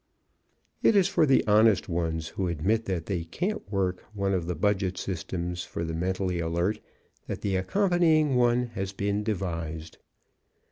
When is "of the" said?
4.33-4.55